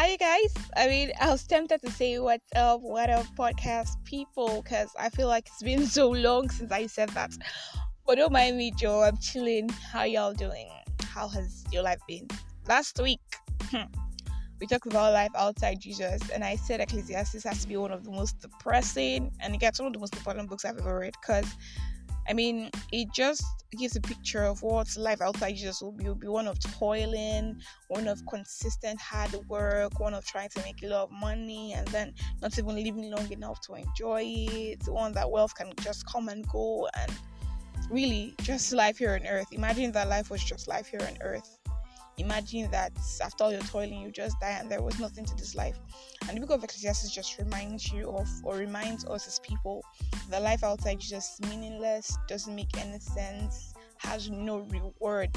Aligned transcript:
Hi, 0.00 0.14
guys. 0.14 0.54
I 0.76 0.86
mean, 0.86 1.10
I 1.20 1.28
was 1.28 1.44
tempted 1.44 1.82
to 1.82 1.90
say 1.90 2.20
what's 2.20 2.46
up, 2.54 2.82
what 2.82 3.10
up, 3.10 3.26
podcast 3.36 3.96
people, 4.04 4.62
because 4.62 4.90
I 4.96 5.08
feel 5.08 5.26
like 5.26 5.48
it's 5.48 5.60
been 5.60 5.86
so 5.98 6.08
long 6.08 6.50
since 6.50 6.70
I 6.70 6.86
said 6.86 7.08
that. 7.10 7.32
But 8.06 8.14
don't 8.14 8.32
mind 8.32 8.56
me, 8.56 8.70
Joe. 8.70 9.02
I'm 9.02 9.16
chilling. 9.16 9.68
How 9.70 10.04
y'all 10.04 10.34
doing? 10.34 10.68
How 11.02 11.26
has 11.26 11.64
your 11.72 11.82
life 11.82 11.98
been? 12.06 12.28
Last 12.68 13.00
week, 13.02 13.18
hmm, 13.72 13.90
we 14.60 14.68
talked 14.68 14.86
about 14.86 15.14
life 15.14 15.32
outside 15.36 15.80
Jesus, 15.80 16.30
and 16.30 16.44
I 16.44 16.54
said 16.54 16.78
Ecclesiastes 16.78 17.42
has 17.42 17.62
to 17.62 17.66
be 17.66 17.76
one 17.76 17.90
of 17.90 18.04
the 18.04 18.12
most 18.12 18.38
depressing 18.38 19.32
and 19.40 19.52
it 19.52 19.58
gets 19.58 19.80
one 19.80 19.88
of 19.88 19.94
the 19.94 19.98
most 19.98 20.14
important 20.14 20.48
books 20.48 20.64
I've 20.64 20.78
ever 20.78 21.00
read 21.00 21.14
because 21.20 21.52
I 22.28 22.34
mean, 22.34 22.70
it 22.92 23.08
just 23.14 23.42
gives 23.76 23.96
a 23.96 24.00
picture 24.00 24.44
of 24.44 24.62
what 24.62 24.94
life 24.96 25.20
outside 25.20 25.52
Jesus 25.52 25.80
will 25.80 25.92
be. 25.92 26.04
Will 26.04 26.14
be 26.14 26.28
one 26.28 26.46
of 26.46 26.58
toiling, 26.60 27.60
one 27.88 28.06
of 28.08 28.20
consistent 28.26 29.00
hard 29.00 29.32
work, 29.48 29.98
one 29.98 30.14
of 30.14 30.24
trying 30.24 30.50
to 30.50 30.62
make 30.62 30.82
a 30.82 30.88
lot 30.88 31.04
of 31.04 31.10
money, 31.10 31.72
and 31.74 31.86
then 31.88 32.14
not 32.42 32.58
even 32.58 32.76
living 32.76 33.10
long 33.10 33.30
enough 33.32 33.60
to 33.62 33.74
enjoy 33.74 34.22
it. 34.24 34.82
One 34.88 35.12
that 35.12 35.30
wealth 35.30 35.54
can 35.54 35.72
just 35.80 36.06
come 36.06 36.28
and 36.28 36.46
go, 36.48 36.88
and 36.98 37.12
really 37.90 38.34
just 38.42 38.72
life 38.72 38.98
here 38.98 39.14
on 39.14 39.26
earth. 39.26 39.48
Imagine 39.52 39.92
that 39.92 40.08
life 40.08 40.30
was 40.30 40.42
just 40.44 40.68
life 40.68 40.86
here 40.86 41.02
on 41.02 41.16
earth 41.20 41.57
imagine 42.18 42.70
that 42.70 42.92
after 43.22 43.44
all 43.44 43.52
your 43.52 43.60
toiling, 43.62 44.00
you 44.00 44.10
just 44.10 44.38
die 44.40 44.56
and 44.60 44.70
there 44.70 44.82
was 44.82 44.98
nothing 44.98 45.24
to 45.24 45.34
this 45.36 45.54
life. 45.54 45.78
And 46.28 46.36
the 46.36 46.40
book 46.40 46.50
of 46.50 46.64
Ecclesiastes 46.64 47.10
just 47.10 47.38
reminds 47.38 47.92
you 47.92 48.10
of, 48.10 48.28
or 48.42 48.56
reminds 48.56 49.04
us 49.06 49.26
as 49.26 49.38
people, 49.38 49.84
the 50.30 50.40
life 50.40 50.64
outside 50.64 50.98
is 50.98 51.08
just 51.08 51.44
meaningless, 51.46 52.16
doesn't 52.26 52.54
make 52.54 52.76
any 52.76 52.98
sense, 52.98 53.72
has 53.98 54.30
no 54.30 54.58
reward. 54.58 55.30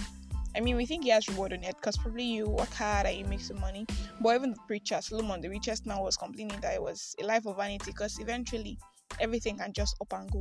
I 0.56 0.60
mean, 0.60 0.76
we 0.76 0.86
think 0.86 1.04
he 1.04 1.10
has 1.12 1.30
reward 1.30 1.54
on 1.54 1.64
it 1.64 1.76
because 1.78 1.98
probably 1.98 2.26
you 2.26 2.50
work 2.50 2.74
hard 2.74 3.06
and 3.06 3.18
you 3.18 3.26
make 3.26 3.40
some 3.40 3.60
money. 3.60 3.86
But 4.20 4.36
even 4.36 4.52
the 4.52 4.60
preacher, 4.68 5.00
Solomon, 5.02 5.40
the 5.40 5.50
richest 5.50 5.86
man, 5.86 6.00
was 6.00 6.18
complaining 6.18 6.60
that 6.60 6.74
it 6.74 6.82
was 6.82 7.16
a 7.22 7.26
life 7.26 7.46
of 7.46 7.56
vanity 7.56 7.86
because 7.92 8.20
eventually 8.20 8.78
everything 9.20 9.58
can 9.58 9.72
just 9.72 9.96
up 10.02 10.12
and 10.14 10.30
go. 10.30 10.40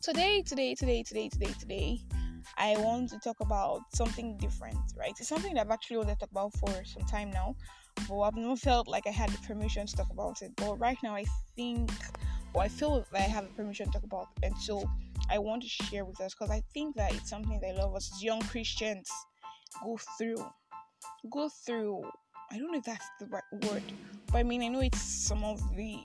Today, 0.00 0.42
today, 0.42 0.74
today, 0.74 1.02
today, 1.02 1.28
today, 1.28 1.54
today, 1.58 2.00
I 2.56 2.76
want 2.78 3.10
to 3.10 3.18
talk 3.18 3.40
about 3.40 3.80
something 3.94 4.36
different, 4.38 4.78
right? 4.96 5.12
It's 5.18 5.28
something 5.28 5.54
that 5.54 5.60
I've 5.66 5.70
actually 5.70 5.98
wanted 5.98 6.14
to 6.14 6.20
talk 6.20 6.30
about 6.30 6.52
for 6.54 6.84
some 6.84 7.02
time 7.06 7.30
now, 7.30 7.56
but 8.08 8.20
I've 8.20 8.36
not 8.36 8.58
felt 8.58 8.88
like 8.88 9.06
I 9.06 9.10
had 9.10 9.30
the 9.30 9.38
permission 9.38 9.86
to 9.86 9.96
talk 9.96 10.10
about 10.10 10.42
it. 10.42 10.52
But 10.56 10.78
right 10.78 10.98
now, 11.02 11.14
I 11.14 11.24
think, 11.56 11.90
or 12.52 12.62
I 12.62 12.68
feel 12.68 13.04
that 13.12 13.20
I 13.20 13.24
have 13.24 13.44
the 13.44 13.54
permission 13.54 13.86
to 13.86 13.92
talk 13.92 14.04
about 14.04 14.28
it, 14.36 14.46
and 14.46 14.58
so 14.58 14.88
I 15.30 15.38
want 15.38 15.62
to 15.62 15.68
share 15.68 16.04
with 16.04 16.20
us 16.20 16.34
because 16.34 16.50
I 16.50 16.62
think 16.72 16.96
that 16.96 17.14
it's 17.14 17.30
something 17.30 17.58
that 17.60 17.74
a 17.74 17.78
lot 17.78 17.88
of 17.88 17.96
us 17.96 18.22
young 18.22 18.40
Christians 18.42 19.10
go 19.82 19.98
through. 20.18 20.44
Go 21.30 21.48
through. 21.66 22.04
I 22.50 22.58
don't 22.58 22.72
know 22.72 22.78
if 22.78 22.84
that's 22.84 23.08
the 23.18 23.26
right 23.26 23.70
word, 23.70 23.82
but 24.26 24.38
I 24.38 24.42
mean, 24.42 24.62
I 24.62 24.68
know 24.68 24.80
it's 24.80 25.00
some 25.00 25.44
of 25.44 25.60
the 25.76 25.98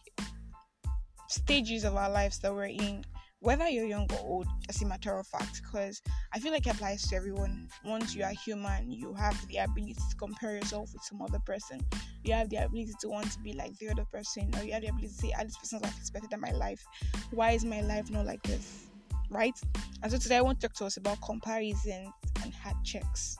stages 1.27 1.83
of 1.83 1.95
our 1.95 2.09
lives 2.09 2.39
that 2.39 2.53
we're 2.53 2.65
in 2.65 3.03
whether 3.41 3.67
you're 3.69 3.85
young 3.85 4.07
or 4.13 4.19
old, 4.19 4.47
as 4.67 4.81
a 4.81 4.85
matter 4.85 5.17
of 5.17 5.25
fact, 5.27 5.61
because 5.63 6.01
I 6.33 6.39
feel 6.39 6.51
like 6.51 6.67
it 6.67 6.75
applies 6.75 7.07
to 7.07 7.15
everyone. 7.15 7.69
Once 7.85 8.13
you 8.13 8.23
are 8.23 8.31
human, 8.31 8.91
you 8.91 9.13
have 9.13 9.35
the 9.47 9.57
ability 9.57 9.93
to 9.93 10.15
compare 10.17 10.55
yourself 10.55 10.91
with 10.93 11.03
some 11.03 11.21
other 11.21 11.39
person. 11.45 11.79
You 12.23 12.33
have 12.33 12.49
the 12.49 12.57
ability 12.57 12.93
to 12.99 13.07
want 13.07 13.31
to 13.31 13.39
be 13.39 13.53
like 13.53 13.77
the 13.77 13.89
other 13.89 14.05
person, 14.11 14.51
or 14.57 14.63
you 14.63 14.73
have 14.73 14.81
the 14.81 14.89
ability 14.89 15.07
to 15.07 15.13
say, 15.13 15.33
ah, 15.37 15.43
this 15.43 15.57
person's 15.57 15.83
life 15.83 16.01
is 16.01 16.11
better 16.11 16.27
than 16.29 16.41
my 16.41 16.51
life. 16.51 16.83
Why 17.31 17.51
is 17.51 17.63
my 17.63 17.81
life 17.81 18.09
not 18.09 18.25
like 18.25 18.43
this? 18.43 18.87
Right? 19.29 19.57
And 20.03 20.11
so 20.11 20.17
today 20.17 20.37
I 20.37 20.41
want 20.41 20.59
to 20.59 20.67
talk 20.67 20.75
to 20.77 20.85
us 20.85 20.97
about 20.97 21.21
comparisons 21.21 22.09
and 22.43 22.53
heart 22.53 22.77
checks. 22.83 23.37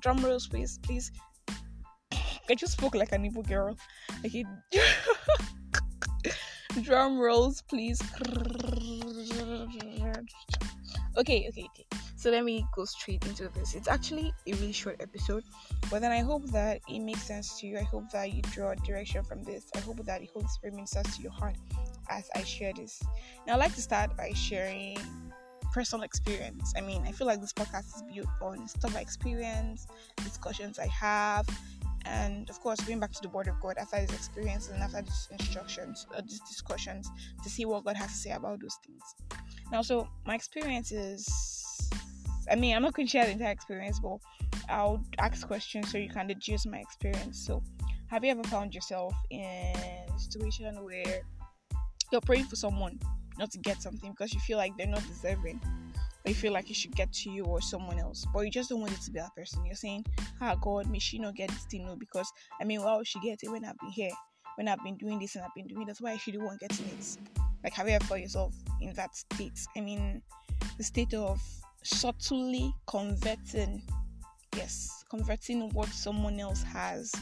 Drum 0.00 0.18
rolls, 0.18 0.48
please, 0.48 0.78
please. 0.82 1.10
I 2.50 2.54
just 2.54 2.74
spoke 2.74 2.94
like 2.94 3.12
an 3.12 3.24
evil 3.24 3.42
girl. 3.42 3.76
Like. 4.22 4.44
Drum 6.82 7.18
rolls, 7.18 7.62
please. 7.62 8.00
Okay, 11.16 11.48
okay, 11.48 11.68
okay. 11.68 11.86
So 12.16 12.30
let 12.30 12.44
me 12.44 12.66
go 12.74 12.84
straight 12.84 13.24
into 13.26 13.48
this. 13.48 13.74
It's 13.74 13.88
actually 13.88 14.32
a 14.46 14.52
really 14.52 14.72
short 14.72 15.00
episode, 15.00 15.42
but 15.90 16.00
then 16.00 16.12
I 16.12 16.20
hope 16.20 16.44
that 16.52 16.80
it 16.88 17.00
makes 17.00 17.22
sense 17.22 17.58
to 17.60 17.66
you. 17.66 17.78
I 17.78 17.82
hope 17.82 18.10
that 18.12 18.32
you 18.32 18.42
draw 18.42 18.74
direction 18.74 19.24
from 19.24 19.42
this. 19.42 19.64
I 19.74 19.80
hope 19.80 20.04
that 20.04 20.20
the 20.20 20.28
Holy 20.32 20.46
Spirit 20.46 20.74
ministers 20.74 21.16
to 21.16 21.22
your 21.22 21.32
heart 21.32 21.56
as 22.08 22.28
I 22.34 22.44
share 22.44 22.72
this. 22.72 23.02
Now, 23.46 23.54
I'd 23.54 23.60
like 23.60 23.74
to 23.74 23.80
start 23.82 24.16
by 24.16 24.32
sharing 24.34 24.98
personal 25.72 26.04
experience. 26.04 26.72
I 26.76 26.80
mean, 26.80 27.02
I 27.06 27.12
feel 27.12 27.26
like 27.26 27.40
this 27.40 27.52
podcast 27.52 27.86
is 27.96 28.02
built 28.14 28.28
on 28.40 28.68
stuff 28.68 28.96
I 28.96 29.00
experience, 29.00 29.86
discussions 30.16 30.78
I 30.78 30.86
have, 30.88 31.46
and 32.06 32.48
of 32.50 32.60
course 32.60 32.80
going 32.80 33.00
back 33.00 33.12
to 33.12 33.20
the 33.22 33.28
word 33.28 33.48
of 33.48 33.60
god 33.60 33.76
after 33.78 34.00
these 34.00 34.12
experiences 34.12 34.70
and 34.70 34.82
after 34.82 35.02
these 35.02 35.28
instructions 35.32 36.06
or 36.10 36.18
uh, 36.18 36.20
these 36.22 36.40
discussions 36.48 37.10
to 37.42 37.50
see 37.50 37.64
what 37.64 37.84
god 37.84 37.96
has 37.96 38.10
to 38.10 38.16
say 38.16 38.30
about 38.30 38.60
those 38.60 38.78
things. 38.86 39.02
Now 39.70 39.82
so 39.82 40.08
my 40.26 40.34
experience 40.34 40.92
is 40.92 41.90
i 42.50 42.54
mean 42.54 42.74
i'm 42.74 42.82
not 42.82 42.94
going 42.94 43.06
to 43.06 43.10
share 43.10 43.26
the 43.26 43.32
entire 43.32 43.52
experience 43.52 44.00
but 44.00 44.18
i'll 44.68 45.02
ask 45.18 45.46
questions 45.46 45.90
so 45.90 45.98
you 45.98 46.08
can 46.08 46.26
deduce 46.26 46.66
my 46.66 46.78
experience. 46.78 47.44
So 47.46 47.62
have 48.08 48.24
you 48.24 48.30
ever 48.30 48.42
found 48.44 48.74
yourself 48.74 49.14
in 49.30 49.44
a 49.44 50.18
situation 50.18 50.74
where 50.84 51.22
you're 52.10 52.20
praying 52.20 52.46
for 52.46 52.56
someone 52.56 52.98
not 53.38 53.50
to 53.52 53.58
get 53.58 53.80
something 53.80 54.10
because 54.10 54.34
you 54.34 54.40
feel 54.40 54.58
like 54.58 54.76
they're 54.76 54.86
not 54.86 55.06
deserving 55.06 55.60
or 56.24 56.28
you 56.28 56.34
feel 56.34 56.52
like 56.52 56.70
it 56.70 56.76
should 56.76 56.94
get 56.94 57.12
to 57.12 57.30
you 57.30 57.44
or 57.44 57.60
someone 57.60 57.98
else, 57.98 58.24
but 58.32 58.40
you 58.40 58.50
just 58.50 58.68
don't 58.70 58.80
want 58.80 58.92
it 58.92 59.00
to 59.02 59.10
be 59.10 59.20
that 59.20 59.34
person. 59.36 59.64
You're 59.64 59.74
saying, 59.74 60.04
Ah, 60.40 60.54
God, 60.60 60.88
may 60.88 60.98
she 60.98 61.18
not 61.18 61.34
get 61.34 61.48
this 61.50 61.64
thing? 61.64 61.86
No, 61.86 61.96
because 61.96 62.30
I 62.60 62.64
mean, 62.64 62.82
why 62.82 62.96
would 62.96 63.06
she 63.06 63.20
get 63.20 63.42
it 63.42 63.50
when 63.50 63.64
I've 63.64 63.78
been 63.78 63.90
here, 63.90 64.10
when 64.56 64.68
I've 64.68 64.82
been 64.82 64.96
doing 64.96 65.18
this 65.18 65.34
and 65.34 65.44
I've 65.44 65.54
been 65.54 65.66
doing 65.66 65.86
that's 65.86 66.00
why 66.00 66.16
she 66.16 66.36
one 66.36 66.58
getting 66.60 66.86
it. 66.86 67.16
Like, 67.62 67.74
have 67.74 67.88
you 67.88 67.94
ever 67.94 68.04
found 68.04 68.22
yourself 68.22 68.54
in 68.80 68.94
that 68.94 69.14
state? 69.14 69.60
I 69.76 69.80
mean, 69.80 70.22
the 70.78 70.84
state 70.84 71.12
of 71.14 71.40
subtly 71.82 72.74
converting, 72.86 73.82
yes, 74.56 75.04
converting 75.10 75.68
what 75.70 75.88
someone 75.88 76.40
else 76.40 76.62
has 76.62 77.12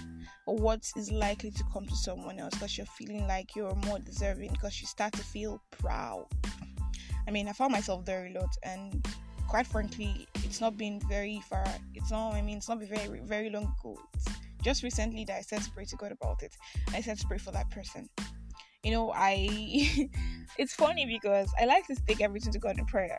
or 0.47 0.56
what 0.56 0.91
is 0.97 1.10
likely 1.10 1.50
to 1.50 1.64
come 1.72 1.87
to 1.87 1.97
someone 1.97 2.38
else 2.38 2.54
because 2.54 2.76
you're 2.76 2.87
feeling 2.87 3.26
like 3.26 3.56
you're 3.56 3.75
more 3.87 3.98
deserving 3.98 4.50
because 4.53 4.81
you 4.81 4.87
start 4.87 5.12
to 5.12 5.25
feel 5.25 5.60
proud 5.70 6.26
I 7.28 7.30
mean, 7.30 7.46
I 7.46 7.52
found 7.52 7.72
myself 7.72 8.06
there 8.06 8.24
a 8.24 8.32
lot, 8.32 8.56
and 8.62 9.06
quite 9.48 9.66
frankly, 9.66 10.26
it's 10.36 10.62
not 10.62 10.78
been 10.78 10.98
very 11.10 11.42
far. 11.50 11.66
It's 11.94 12.10
not. 12.10 12.32
I 12.32 12.40
mean, 12.40 12.56
it's 12.56 12.70
not 12.70 12.78
been 12.80 12.88
very 12.88 13.20
very 13.20 13.50
long 13.50 13.74
ago. 13.78 14.00
It's 14.14 14.24
just 14.62 14.82
recently 14.82 15.26
that 15.26 15.36
I 15.36 15.42
said 15.42 15.60
to 15.60 15.70
pray 15.70 15.84
to 15.84 15.96
God 15.96 16.10
about 16.10 16.42
it. 16.42 16.56
I 16.94 17.02
said 17.02 17.18
to 17.18 17.26
pray 17.26 17.36
for 17.36 17.50
that 17.50 17.70
person. 17.70 18.08
You 18.82 18.92
know, 18.92 19.12
I. 19.14 20.08
it's 20.58 20.72
funny 20.72 21.04
because 21.04 21.52
I 21.60 21.66
like 21.66 21.86
to 21.88 21.96
take 22.06 22.22
everything 22.22 22.50
to 22.50 22.58
God 22.58 22.78
in 22.78 22.86
prayer. 22.86 23.18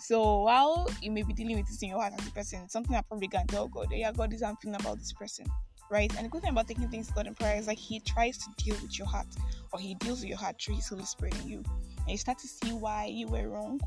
So 0.00 0.42
while 0.42 0.90
you 1.00 1.12
may 1.12 1.22
be 1.22 1.32
dealing 1.32 1.56
with 1.56 1.68
this 1.68 1.80
in 1.82 1.90
your 1.90 2.00
heart 2.00 2.14
as 2.18 2.26
a 2.26 2.32
person, 2.32 2.68
something 2.68 2.96
I 2.96 3.02
probably 3.02 3.28
can 3.28 3.46
tell 3.46 3.68
God. 3.68 3.86
Yeah, 3.92 4.10
God, 4.10 4.32
is 4.32 4.42
I'm 4.42 4.56
feeling 4.56 4.80
about 4.80 4.98
this 4.98 5.12
person 5.12 5.46
right? 5.88 6.12
And 6.16 6.24
the 6.26 6.28
good 6.28 6.42
thing 6.42 6.50
about 6.50 6.66
taking 6.66 6.88
things 6.88 7.06
to 7.06 7.12
God 7.14 7.28
in 7.28 7.36
prayer 7.36 7.56
is 7.56 7.68
like 7.68 7.78
He 7.78 8.00
tries 8.00 8.38
to 8.38 8.46
deal 8.56 8.74
with 8.82 8.98
your 8.98 9.06
heart, 9.06 9.28
or 9.72 9.78
He 9.78 9.94
deals 9.94 10.18
with 10.18 10.28
your 10.28 10.36
heart 10.36 10.60
through 10.60 10.74
His 10.74 10.88
Holy 10.88 11.04
Spirit 11.04 11.40
in 11.42 11.48
you 11.48 11.64
and 12.06 12.12
you 12.12 12.18
start 12.18 12.38
to 12.38 12.46
see 12.46 12.72
why 12.72 13.06
you 13.06 13.26
were 13.26 13.48
wrong 13.48 13.80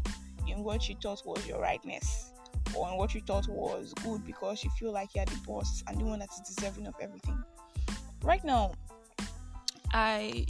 in 0.48 0.62
what 0.62 0.90
you 0.90 0.96
thought 1.02 1.22
was 1.26 1.48
your 1.48 1.62
rightness 1.62 2.34
or 2.76 2.90
in 2.90 2.98
what 2.98 3.16
you 3.16 3.22
thought 3.22 3.48
was 3.48 3.94
good 4.04 4.26
because 4.26 4.64
you 4.64 4.70
feel 4.72 4.92
like 4.92 5.16
you're 5.16 5.26
the 5.26 5.40
boss 5.48 5.84
and 5.88 5.98
the 5.98 6.04
one 6.04 6.20
that 6.20 6.30
is 6.30 6.56
deserving 6.56 6.86
of 6.86 6.94
everything. 7.02 7.42
Right 8.24 8.44
now, 8.44 8.74
I 9.94 10.46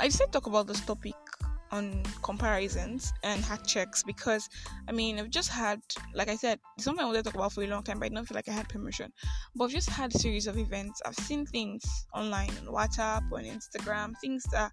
I 0.00 0.08
said 0.08 0.32
talk 0.32 0.46
about 0.46 0.66
this 0.66 0.80
topic 0.80 1.14
on 1.74 2.04
comparisons 2.22 3.12
and 3.24 3.44
heart 3.44 3.66
checks 3.66 4.04
because 4.04 4.48
I 4.88 4.92
mean 4.92 5.18
I've 5.18 5.30
just 5.30 5.50
had 5.50 5.80
like 6.14 6.28
I 6.28 6.36
said 6.36 6.60
something 6.78 7.02
I 7.02 7.06
wanted 7.06 7.24
to 7.24 7.24
talk 7.24 7.34
about 7.34 7.52
for 7.52 7.64
a 7.64 7.66
long 7.66 7.82
time 7.82 7.98
but 7.98 8.06
I 8.06 8.08
don't 8.14 8.24
feel 8.24 8.36
like 8.36 8.48
I 8.48 8.52
had 8.52 8.68
permission. 8.68 9.12
But 9.56 9.64
I've 9.64 9.70
just 9.72 9.90
had 9.90 10.14
a 10.14 10.18
series 10.18 10.46
of 10.46 10.56
events. 10.56 11.02
I've 11.04 11.16
seen 11.16 11.44
things 11.46 11.82
online 12.14 12.50
on 12.60 12.72
WhatsApp 12.72 13.24
on 13.32 13.42
Instagram 13.44 14.14
things 14.20 14.44
that 14.52 14.70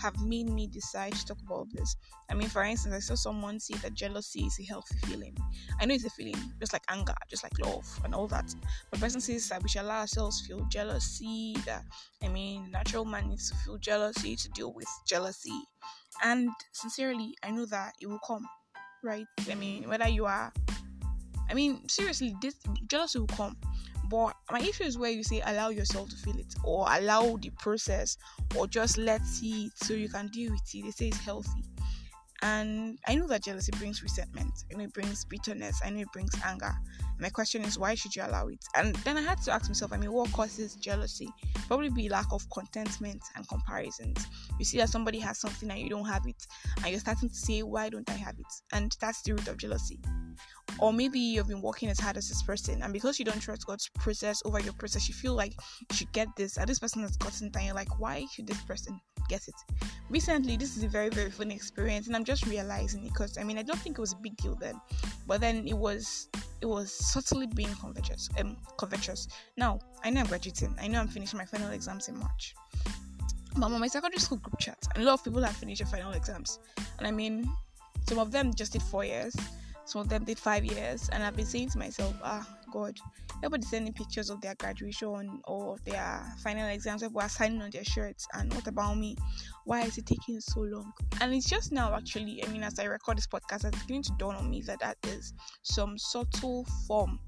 have 0.00 0.16
made 0.20 0.48
me 0.48 0.68
decide 0.68 1.14
to 1.14 1.26
talk 1.26 1.38
about 1.44 1.66
this. 1.72 1.96
I 2.30 2.34
mean 2.34 2.48
for 2.48 2.62
instance 2.62 2.94
I 2.94 3.00
saw 3.00 3.16
someone 3.16 3.58
say 3.58 3.74
that 3.78 3.94
jealousy 3.94 4.44
is 4.44 4.56
a 4.60 4.64
healthy 4.64 4.98
feeling. 5.06 5.36
I 5.80 5.86
know 5.86 5.94
it's 5.94 6.04
a 6.04 6.10
feeling 6.10 6.36
just 6.60 6.72
like 6.72 6.84
anger 6.88 7.14
just 7.28 7.42
like 7.42 7.58
love 7.58 7.86
and 8.04 8.14
all 8.14 8.28
that. 8.28 8.54
But 8.90 9.00
person 9.00 9.20
says 9.20 9.48
that 9.48 9.62
we 9.64 9.68
should 9.68 9.82
allow 9.82 10.00
ourselves 10.00 10.46
feel 10.46 10.64
jealousy 10.70 11.56
that 11.66 11.82
I 12.22 12.28
mean 12.28 12.70
natural 12.70 13.04
man 13.04 13.30
needs 13.30 13.50
to 13.50 13.56
feel 13.56 13.78
jealousy 13.78 14.36
to 14.36 14.48
deal 14.50 14.72
with 14.72 14.86
jealousy 15.06 15.64
and 16.22 16.48
sincerely 16.72 17.34
i 17.42 17.50
know 17.50 17.66
that 17.66 17.92
it 18.00 18.06
will 18.06 18.20
come 18.26 18.46
right? 19.04 19.26
I 19.48 19.54
mean 19.54 19.88
whether 19.88 20.08
you 20.08 20.26
are 20.26 20.52
i 21.48 21.54
mean 21.54 21.88
seriously 21.88 22.34
this 22.42 22.54
jealousy 22.88 23.20
will 23.20 23.26
come. 23.28 23.56
But 24.08 24.36
my 24.52 24.60
issue 24.60 24.84
is 24.84 24.96
where 24.96 25.10
you 25.10 25.24
say 25.24 25.42
allow 25.44 25.70
yourself 25.70 26.10
to 26.10 26.16
feel 26.16 26.36
it 26.36 26.54
or 26.62 26.86
allow 26.88 27.36
the 27.38 27.50
process 27.58 28.16
or 28.56 28.68
just 28.68 28.98
let 28.98 29.20
it 29.42 29.72
so 29.74 29.94
you 29.94 30.08
can 30.08 30.28
deal 30.28 30.52
with 30.52 30.60
it. 30.72 30.84
They 30.84 30.90
say 30.92 31.08
it's 31.08 31.18
healthy 31.18 31.64
And 32.42 32.98
I 33.06 33.14
know 33.14 33.26
that 33.28 33.44
jealousy 33.44 33.72
brings 33.78 34.02
resentment, 34.02 34.52
and 34.70 34.82
it 34.82 34.92
brings 34.92 35.24
bitterness, 35.24 35.80
and 35.84 35.98
it 35.98 36.06
brings 36.12 36.32
anger. 36.44 36.72
My 37.18 37.30
question 37.30 37.62
is, 37.62 37.78
why 37.78 37.94
should 37.94 38.14
you 38.14 38.22
allow 38.22 38.48
it? 38.48 38.62
And 38.74 38.94
then 38.96 39.16
I 39.16 39.22
had 39.22 39.40
to 39.42 39.52
ask 39.52 39.68
myself, 39.68 39.92
I 39.92 39.96
mean, 39.96 40.12
what 40.12 40.30
causes 40.32 40.76
jealousy? 40.76 41.30
Probably 41.66 41.88
be 41.88 42.10
lack 42.10 42.26
of 42.32 42.44
contentment 42.50 43.22
and 43.34 43.48
comparisons. 43.48 44.26
You 44.58 44.66
see 44.66 44.76
that 44.78 44.90
somebody 44.90 45.18
has 45.20 45.40
something 45.40 45.70
and 45.70 45.80
you 45.80 45.88
don't 45.88 46.04
have 46.04 46.26
it, 46.26 46.46
and 46.78 46.88
you're 46.88 47.00
starting 47.00 47.30
to 47.30 47.34
say, 47.34 47.62
why 47.62 47.88
don't 47.88 48.08
I 48.10 48.14
have 48.14 48.38
it? 48.38 48.46
And 48.72 48.94
that's 49.00 49.22
the 49.22 49.32
root 49.32 49.48
of 49.48 49.56
jealousy. 49.56 49.98
Or 50.78 50.92
maybe 50.92 51.18
you've 51.18 51.48
been 51.48 51.62
working 51.62 51.88
as 51.88 51.98
hard 51.98 52.18
as 52.18 52.28
this 52.28 52.42
person, 52.42 52.82
and 52.82 52.92
because 52.92 53.18
you 53.18 53.24
don't 53.24 53.40
trust 53.40 53.66
God's 53.66 53.88
process 53.98 54.42
over 54.44 54.60
your 54.60 54.74
process, 54.74 55.08
you 55.08 55.14
feel 55.14 55.34
like 55.34 55.54
you 55.90 55.96
should 55.96 56.12
get 56.12 56.28
this, 56.36 56.58
and 56.58 56.68
this 56.68 56.78
person 56.78 57.00
has 57.00 57.16
gotten 57.16 57.46
it, 57.46 57.56
and 57.56 57.64
you're 57.64 57.74
like, 57.74 57.98
why 57.98 58.26
should 58.30 58.46
this 58.46 58.60
person 58.62 59.00
get 59.28 59.48
it? 59.48 59.54
Recently, 60.10 60.56
this 60.56 60.76
is 60.76 60.84
a 60.84 60.88
very, 60.88 61.08
very 61.08 61.30
funny 61.30 61.54
experience, 61.54 62.06
and 62.06 62.16
I'm 62.16 62.24
just 62.24 62.46
realizing 62.46 63.04
it 63.04 63.12
because 63.12 63.38
I 63.38 63.44
mean, 63.44 63.58
I 63.58 63.62
don't 63.62 63.78
think 63.78 63.98
it 63.98 64.00
was 64.00 64.12
a 64.12 64.16
big 64.16 64.36
deal 64.36 64.54
then, 64.54 64.80
but 65.26 65.40
then 65.40 65.66
it 65.66 65.76
was 65.76 66.28
it 66.60 66.66
was 66.66 66.90
subtly 66.92 67.46
being 67.46 67.74
covetous. 67.80 68.28
Um, 68.38 68.56
covetous. 68.78 69.28
Now 69.56 69.78
I 70.04 70.10
know 70.10 70.20
I'm 70.20 70.26
graduating. 70.26 70.74
I 70.80 70.88
know 70.88 71.00
I'm 71.00 71.08
finishing 71.08 71.38
my 71.38 71.44
final 71.44 71.70
exams 71.70 72.08
in 72.08 72.18
March. 72.18 72.54
But 73.56 73.72
on 73.72 73.80
my 73.80 73.86
secondary 73.86 74.20
school 74.20 74.38
group 74.38 74.58
chat, 74.58 74.78
and 74.94 75.02
a 75.02 75.06
lot 75.06 75.14
of 75.14 75.24
people 75.24 75.42
have 75.42 75.56
finished 75.56 75.80
their 75.80 75.86
final 75.86 76.12
exams, 76.12 76.58
and 76.98 77.06
I 77.06 77.10
mean, 77.10 77.50
some 78.06 78.18
of 78.18 78.30
them 78.30 78.52
just 78.52 78.72
did 78.72 78.82
four 78.82 79.04
years, 79.04 79.34
some 79.86 80.00
of 80.00 80.08
them 80.08 80.24
did 80.24 80.38
five 80.38 80.64
years, 80.64 81.08
and 81.10 81.22
I've 81.22 81.36
been 81.36 81.46
saying 81.46 81.70
to 81.70 81.78
myself, 81.78 82.14
ah, 82.22 82.46
God, 82.72 82.98
everybody 83.38 83.62
sending 83.62 83.92
pictures 83.92 84.30
of 84.30 84.40
their 84.40 84.54
graduation 84.56 85.40
or 85.44 85.74
of 85.74 85.84
their 85.84 86.22
final 86.42 86.68
exams, 86.68 87.02
people 87.02 87.20
are 87.20 87.28
signing 87.28 87.62
on 87.62 87.70
their 87.70 87.84
shirts, 87.84 88.26
and 88.34 88.52
what 88.52 88.66
about 88.66 88.98
me? 88.98 89.16
Why 89.64 89.82
is 89.82 89.96
it 89.96 90.06
taking 90.06 90.40
so 90.40 90.60
long? 90.60 90.92
And 91.20 91.32
it's 91.32 91.48
just 91.48 91.72
now, 91.72 91.94
actually, 91.94 92.44
I 92.44 92.48
mean, 92.48 92.64
as 92.64 92.78
I 92.78 92.84
record 92.84 93.16
this 93.16 93.28
podcast, 93.28 93.64
it's 93.64 93.80
beginning 93.82 94.02
to 94.02 94.12
dawn 94.18 94.34
on 94.34 94.50
me 94.50 94.60
that 94.62 94.80
that 94.80 94.98
is 95.04 95.32
some 95.62 95.96
subtle 95.96 96.66
form 96.86 97.20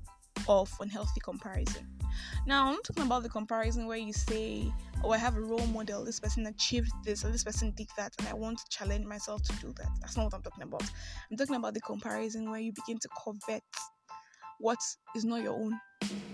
of 0.48 0.70
unhealthy 0.80 1.20
comparison. 1.20 1.97
Now, 2.46 2.68
I'm 2.68 2.82
talking 2.82 3.04
about 3.04 3.22
the 3.22 3.28
comparison 3.28 3.86
where 3.86 3.96
you 3.96 4.12
say, 4.12 4.72
Oh, 5.04 5.10
I 5.10 5.18
have 5.18 5.36
a 5.36 5.40
role 5.40 5.66
model, 5.66 6.04
this 6.04 6.18
person 6.18 6.46
achieved 6.46 6.90
this, 7.04 7.24
or 7.24 7.30
this 7.30 7.44
person 7.44 7.72
did 7.76 7.88
that, 7.96 8.12
and 8.18 8.28
I 8.28 8.34
want 8.34 8.58
to 8.58 8.64
challenge 8.68 9.04
myself 9.04 9.42
to 9.44 9.52
do 9.56 9.72
that. 9.76 9.88
That's 10.00 10.16
not 10.16 10.24
what 10.24 10.34
I'm 10.34 10.42
talking 10.42 10.64
about. 10.64 10.82
I'm 11.30 11.36
talking 11.36 11.54
about 11.54 11.74
the 11.74 11.80
comparison 11.80 12.50
where 12.50 12.60
you 12.60 12.72
begin 12.72 12.98
to 12.98 13.08
covet 13.22 13.62
what 14.58 14.78
is 15.14 15.24
not 15.24 15.42
your 15.42 15.54
own, 15.54 15.78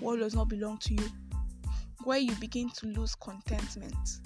what 0.01 0.19
does 0.19 0.35
not 0.35 0.49
belong 0.49 0.79
to 0.79 0.95
you, 0.95 1.09
where 2.05 2.19
you 2.19 2.35
begin 2.37 2.71
to 2.71 2.87
lose 2.87 3.15
contentment. 3.15 4.21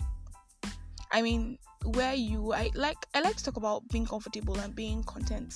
I 1.11 1.23
mean, 1.23 1.59
where 1.85 2.15
you 2.15 2.53
I 2.53 2.71
like 2.75 2.99
I 3.15 3.21
like 3.21 3.37
to 3.37 3.45
talk 3.45 3.57
about 3.57 3.89
being 3.89 4.07
comfortable 4.07 4.59
and 4.59 4.75
being 4.75 5.03
content. 5.05 5.55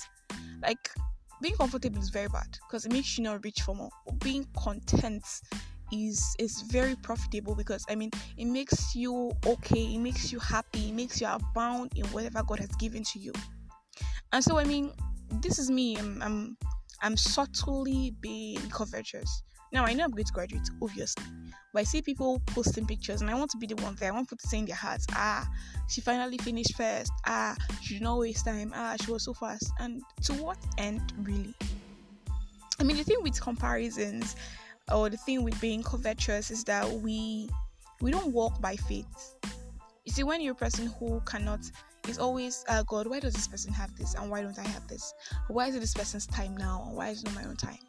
Like 0.61 0.89
being 1.41 1.55
comfortable 1.55 1.99
is 1.99 2.09
very 2.09 2.27
bad 2.27 2.57
because 2.67 2.85
it 2.85 2.91
makes 2.91 3.17
you 3.17 3.23
not 3.23 3.43
reach 3.43 3.61
for 3.61 3.75
more. 3.75 3.89
But 4.05 4.19
being 4.19 4.47
content 4.57 5.25
is 5.93 6.35
is 6.39 6.61
very 6.63 6.95
profitable 6.95 7.55
because 7.55 7.85
I 7.89 7.95
mean 7.95 8.09
it 8.37 8.45
makes 8.45 8.95
you 8.95 9.31
okay, 9.45 9.93
it 9.95 9.99
makes 9.99 10.31
you 10.31 10.39
happy, 10.39 10.89
it 10.89 10.93
makes 10.93 11.21
you 11.21 11.27
abound 11.27 11.91
in 11.95 12.05
whatever 12.07 12.43
God 12.43 12.59
has 12.59 12.71
given 12.77 13.03
to 13.03 13.19
you. 13.19 13.33
And 14.31 14.43
so 14.43 14.57
I 14.57 14.63
mean, 14.63 14.91
this 15.41 15.59
is 15.59 15.69
me. 15.69 15.97
I'm 15.97 16.21
I'm, 16.21 16.57
I'm 17.01 17.17
subtly 17.17 18.15
being 18.21 18.59
covetous. 18.69 19.43
Now 19.71 19.85
I 19.85 19.93
know 19.93 20.03
I'm 20.03 20.11
going 20.11 20.23
to 20.23 20.33
graduate, 20.33 20.69
obviously, 20.81 21.25
but 21.73 21.79
I 21.79 21.83
see 21.83 22.01
people 22.01 22.41
posting 22.47 22.85
pictures, 22.85 23.21
and 23.21 23.29
I 23.29 23.35
want 23.35 23.51
to 23.51 23.57
be 23.57 23.67
the 23.67 23.75
one 23.75 23.95
there. 23.95 24.09
I 24.09 24.13
want 24.13 24.27
people 24.27 24.37
to 24.41 24.47
say 24.47 24.59
in 24.59 24.65
their 24.65 24.75
hearts, 24.75 25.05
"Ah, 25.11 25.47
she 25.87 26.01
finally 26.01 26.37
finished 26.37 26.75
first. 26.75 27.11
Ah, 27.25 27.55
she 27.81 27.95
did 27.95 28.03
not 28.03 28.19
waste 28.19 28.45
time. 28.45 28.71
Ah, 28.75 28.95
she 29.03 29.11
was 29.11 29.25
so 29.25 29.33
fast." 29.33 29.71
And 29.79 30.01
to 30.23 30.33
what 30.33 30.57
end, 30.77 31.13
really? 31.21 31.53
I 32.79 32.83
mean, 32.83 32.97
the 32.97 33.03
thing 33.03 33.21
with 33.21 33.39
comparisons 33.39 34.35
or 34.91 35.09
the 35.09 35.17
thing 35.17 35.43
with 35.43 35.59
being 35.61 35.83
covetous 35.83 36.51
is 36.51 36.63
that 36.65 36.89
we 36.89 37.49
we 38.01 38.11
don't 38.11 38.33
walk 38.33 38.59
by 38.61 38.75
faith. 38.75 39.35
You 40.05 40.11
see, 40.11 40.23
when 40.23 40.41
you're 40.41 40.53
a 40.53 40.55
person 40.55 40.87
who 40.99 41.21
cannot, 41.21 41.61
it's 42.07 42.17
always, 42.17 42.65
uh, 42.67 42.83
God, 42.83 43.07
why 43.07 43.21
does 43.21 43.33
this 43.33 43.47
person 43.47 43.71
have 43.71 43.95
this 43.95 44.13
and 44.15 44.29
why 44.29 44.41
don't 44.41 44.59
I 44.59 44.67
have 44.67 44.85
this? 44.89 45.13
Why 45.47 45.67
is 45.67 45.75
it 45.75 45.79
this 45.79 45.93
person's 45.93 46.27
time 46.27 46.57
now 46.57 46.83
and 46.85 46.97
why 46.97 47.09
is 47.09 47.21
it 47.21 47.27
not 47.27 47.35
my 47.35 47.45
own 47.45 47.55
time? 47.55 47.79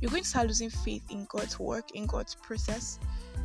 You're 0.00 0.10
going 0.10 0.24
to 0.24 0.28
start 0.28 0.48
losing 0.48 0.70
faith 0.70 1.04
in 1.10 1.26
God's 1.30 1.60
work, 1.60 1.92
in 1.94 2.06
God's 2.06 2.34
process. 2.34 2.98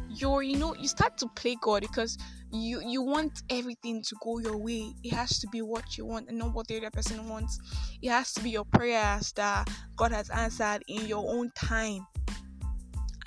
You're, 0.09 0.41
you 0.41 0.57
know, 0.57 0.73
you 0.73 0.87
start 0.87 1.19
to 1.19 1.27
play 1.35 1.55
God 1.61 1.81
because 1.81 2.17
you 2.51 2.81
you 2.83 3.03
want 3.03 3.43
everything 3.51 4.01
to 4.01 4.15
go 4.23 4.39
your 4.39 4.57
way. 4.57 4.91
It 5.03 5.13
has 5.13 5.37
to 5.39 5.47
be 5.49 5.61
what 5.61 5.95
you 5.95 6.07
want 6.07 6.29
and 6.29 6.39
not 6.39 6.53
what 6.53 6.67
the 6.67 6.77
other 6.77 6.89
person 6.89 7.29
wants. 7.29 7.59
It 8.01 8.09
has 8.09 8.33
to 8.33 8.41
be 8.41 8.49
your 8.49 8.65
prayers 8.65 9.31
that 9.33 9.69
God 9.95 10.11
has 10.11 10.31
answered 10.31 10.83
in 10.87 11.05
your 11.05 11.23
own 11.31 11.51
time 11.55 12.07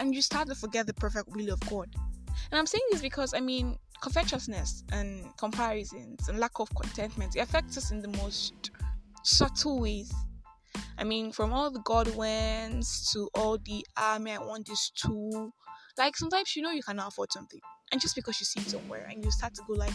and 0.02 0.16
you 0.16 0.20
start 0.20 0.48
to 0.48 0.54
forget 0.56 0.84
the 0.84 0.94
perfect 0.94 1.28
will 1.28 1.52
of 1.52 1.60
God. 1.70 1.88
And 2.50 2.58
I'm 2.58 2.66
saying 2.66 2.82
this 2.90 3.00
because 3.00 3.34
I 3.34 3.40
mean, 3.40 3.78
covetousness 4.02 4.82
and 4.90 5.24
comparisons 5.38 6.28
and 6.28 6.40
lack 6.40 6.58
of 6.58 6.68
contentment 6.74 7.36
it 7.36 7.38
affects 7.38 7.78
us 7.78 7.92
in 7.92 8.00
the 8.02 8.08
most 8.08 8.72
subtle 9.22 9.80
ways. 9.80 10.12
I 10.98 11.04
mean, 11.04 11.30
from 11.30 11.52
all 11.52 11.70
the 11.70 11.78
Godwins 11.80 13.10
to 13.12 13.28
all 13.34 13.58
the 13.58 13.86
ah, 13.96 14.18
I 14.18 14.38
want 14.38 14.66
this 14.66 14.90
too. 14.90 15.52
Like 15.96 16.16
sometimes 16.16 16.56
you 16.56 16.62
know 16.62 16.72
you 16.72 16.82
cannot 16.82 17.08
afford 17.08 17.30
something, 17.30 17.60
and 17.92 18.00
just 18.00 18.16
because 18.16 18.40
you 18.40 18.46
see 18.46 18.60
it 18.60 18.70
somewhere 18.70 19.06
and 19.08 19.24
you 19.24 19.30
start 19.30 19.54
to 19.54 19.62
go 19.68 19.74
like, 19.74 19.94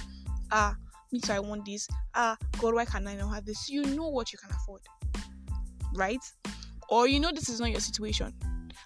ah, 0.51 0.73
me 1.11 1.19
too, 1.19 1.33
I 1.33 1.39
want 1.39 1.65
this. 1.65 1.85
Ah, 2.15 2.37
God, 2.59 2.75
why 2.75 2.85
can't 2.85 3.07
I 3.07 3.15
not 3.15 3.33
have 3.33 3.45
this? 3.45 3.67
You 3.69 3.83
know 3.83 4.07
what 4.07 4.31
you 4.31 4.39
can 4.39 4.51
afford, 4.51 4.81
right? 5.95 6.23
Or 6.89 7.07
you 7.09 7.19
know 7.19 7.31
this 7.33 7.49
is 7.49 7.59
not 7.59 7.71
your 7.71 7.81
situation 7.81 8.33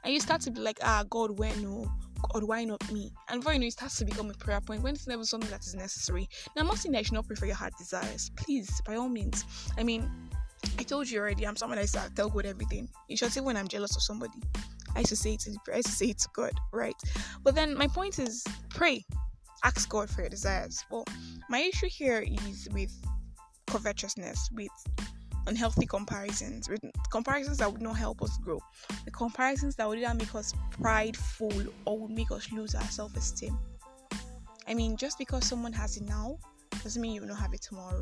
and 0.04 0.14
you 0.14 0.20
start 0.20 0.42
to 0.42 0.52
be 0.52 0.60
like, 0.60 0.80
ah, 0.84 1.04
God, 1.10 1.38
when 1.38 1.62
no, 1.62 1.92
God, 2.32 2.44
why 2.44 2.64
not 2.64 2.92
me? 2.92 3.12
And 3.30 3.42
before 3.42 3.54
you 3.54 3.60
know, 3.60 3.68
it 3.68 3.74
starts 3.74 3.98
to 3.98 4.06
become 4.06 4.30
a 4.30 4.34
prayer 4.34 4.62
point 4.62 4.84
when 4.84 4.94
it's 4.94 5.08
never 5.08 5.24
something 5.24 5.50
that 5.50 5.62
is 5.66 5.76
necessary. 5.76 6.28
Now, 6.56 6.62
I'm 6.62 6.68
not 6.68 6.78
saying 6.78 6.94
that 6.94 7.00
you 7.00 7.06
should 7.06 7.14
not 7.14 7.28
pray 7.28 7.36
for 7.36 7.46
your 7.46 7.56
heart 7.56 7.74
desires. 7.78 8.32
Please, 8.36 8.82
by 8.86 8.96
all 8.96 9.10
means. 9.10 9.46
I 9.78 9.84
mean, 9.84 10.10
I 10.78 10.84
told 10.84 11.10
you 11.10 11.20
already, 11.20 11.46
I'm 11.46 11.56
someone 11.56 11.78
that 11.78 11.96
I 11.96 12.10
tell 12.16 12.30
God 12.30 12.46
everything. 12.46 12.90
You 13.08 13.18
should 13.18 13.32
say 13.32 13.42
when 13.42 13.58
I'm 13.58 13.68
jealous 13.68 13.96
of 13.96 14.04
somebody. 14.04 14.40
I 14.96 15.00
used 15.00 15.10
to 15.10 15.16
say 15.16 15.34
it 15.34 15.40
to 15.42 15.56
I 15.72 15.78
used 15.78 15.88
to 15.88 15.94
say 15.94 16.08
it 16.08 16.20
to 16.20 16.30
God, 16.34 16.52
right? 16.74 16.96
But 17.44 17.56
then 17.56 17.78
my 17.78 17.88
point 17.88 18.20
is 18.20 18.44
pray. 18.70 19.06
Ask 19.64 19.90
God 19.90 20.10
for 20.10 20.22
your 20.22 20.30
desires. 20.30 20.84
Well, 20.90 21.06
my 21.50 21.60
issue 21.60 21.88
here 21.90 22.26
is 22.28 22.68
with 22.72 22.92
covetousness, 23.68 24.50
with 24.54 24.72
unhealthy 25.48 25.86
comparisons, 25.86 26.70
comparisons 27.10 27.58
that 27.58 27.72
would 27.72 27.82
not 27.82 27.98
help 27.98 28.22
us 28.22 28.38
grow, 28.38 28.60
the 29.06 29.12
comparisons 29.12 29.76
that 29.76 29.88
would 29.88 30.00
either 30.00 30.14
make 30.14 30.34
us 30.36 30.54
prideful 30.72 31.52
or 31.86 32.00
would 32.00 32.12
make 32.12 32.32
us 32.32 32.52
lose 32.52 32.76
our 32.76 32.84
self 32.84 33.16
esteem. 33.16 33.58
I 34.68 34.74
mean, 34.74 34.96
just 34.96 35.18
because 35.18 35.46
someone 35.46 35.74
has 35.74 35.98
it 35.98 36.04
now 36.04 36.38
doesn't 36.84 37.02
mean 37.02 37.14
you 37.14 37.22
will 37.22 37.28
not 37.28 37.40
have 37.40 37.54
it 37.54 37.62
tomorrow. 37.62 38.02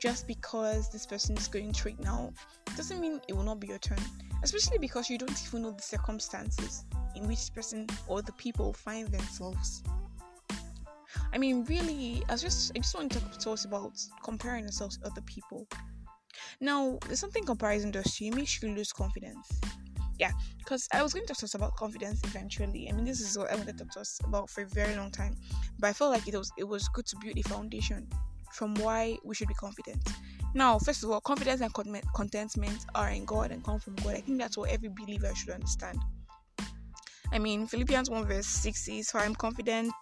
Just 0.00 0.26
because 0.26 0.90
this 0.90 1.06
person 1.06 1.36
is 1.36 1.48
going 1.48 1.72
through 1.72 1.92
it 1.92 2.00
now 2.00 2.32
doesn't 2.76 3.00
mean 3.00 3.20
it 3.28 3.34
will 3.34 3.42
not 3.42 3.60
be 3.60 3.68
your 3.68 3.78
turn. 3.78 3.98
Especially 4.42 4.78
because 4.78 5.08
you 5.08 5.16
don't 5.16 5.42
even 5.46 5.62
know 5.62 5.70
the 5.70 5.82
circumstances 5.82 6.84
in 7.14 7.26
which 7.26 7.38
this 7.38 7.50
person 7.50 7.86
or 8.06 8.20
the 8.22 8.32
people 8.32 8.72
find 8.72 9.08
themselves. 9.08 9.82
I 11.32 11.38
mean, 11.38 11.64
really, 11.64 12.22
I 12.28 12.36
just 12.36 12.72
I 12.76 12.80
just 12.80 12.94
want 12.94 13.12
to 13.12 13.20
talk 13.20 13.38
to 13.38 13.50
us 13.52 13.64
about 13.64 13.92
comparing 14.22 14.64
ourselves 14.64 14.98
to 14.98 15.06
other 15.06 15.22
people. 15.22 15.66
Now, 16.60 16.98
there's 17.06 17.20
something 17.20 17.44
comparison 17.44 17.90
does 17.90 18.14
to 18.16 18.24
you. 18.24 18.32
Makes 18.32 18.62
you 18.62 18.74
lose 18.74 18.92
confidence. 18.92 19.48
Yeah, 20.18 20.30
because 20.58 20.86
I 20.92 21.02
was 21.02 21.12
going 21.12 21.26
to 21.26 21.28
talk 21.28 21.38
to 21.38 21.44
us 21.46 21.54
about 21.54 21.74
confidence 21.76 22.20
eventually. 22.24 22.88
I 22.88 22.92
mean, 22.92 23.04
this 23.04 23.20
is 23.20 23.36
what 23.36 23.50
I 23.50 23.56
wanted 23.56 23.78
to 23.78 23.84
talk 23.84 23.94
to 23.94 24.00
us 24.00 24.20
about 24.24 24.48
for 24.48 24.62
a 24.62 24.66
very 24.66 24.94
long 24.94 25.10
time, 25.10 25.36
but 25.80 25.88
I 25.88 25.92
felt 25.92 26.12
like 26.12 26.28
it 26.28 26.36
was 26.36 26.52
it 26.56 26.64
was 26.64 26.88
good 26.88 27.06
to 27.06 27.16
build 27.20 27.36
a 27.36 27.42
foundation 27.42 28.08
from 28.52 28.74
why 28.74 29.16
we 29.24 29.34
should 29.34 29.48
be 29.48 29.54
confident. 29.54 30.08
Now, 30.54 30.78
first 30.78 31.02
of 31.02 31.10
all, 31.10 31.20
confidence 31.20 31.60
and 31.60 31.74
contentment 32.14 32.86
are 32.94 33.10
in 33.10 33.24
God 33.24 33.50
and 33.50 33.64
come 33.64 33.80
from 33.80 33.96
God. 33.96 34.14
I 34.14 34.20
think 34.20 34.38
that's 34.38 34.56
what 34.56 34.70
every 34.70 34.88
believer 34.88 35.34
should 35.34 35.50
understand. 35.50 35.98
I 37.32 37.40
mean, 37.40 37.66
Philippians 37.66 38.08
1 38.08 38.26
verse 38.26 38.46
6 38.46 38.84
says, 38.84 39.10
For 39.10 39.18
I'm 39.18 39.34
confident 39.34 39.92